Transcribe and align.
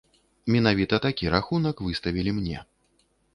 Менавіта 0.53 0.99
такі 1.03 1.29
рахунак 1.35 1.85
выставілі 1.89 2.35
мне. 2.39 2.63